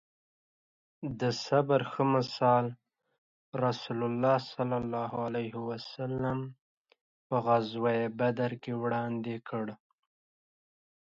[1.19, 2.65] د صبر ښه مثال
[3.65, 4.51] رسول الله ص
[7.27, 9.75] په غزوه بدر کې وړاندې کړی